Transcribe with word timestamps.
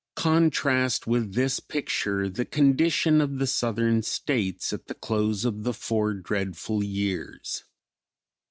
Contrast 0.15 1.05
with 1.05 1.35
this 1.35 1.59
picture 1.59 2.27
the 2.27 2.43
condition 2.43 3.21
of 3.21 3.37
the 3.37 3.45
Southern 3.45 4.01
States 4.01 4.73
at 4.73 4.87
the 4.87 4.95
close 4.95 5.45
of 5.45 5.61
the 5.61 5.75
four 5.75 6.15
dreadful 6.15 6.83
years. 6.83 7.65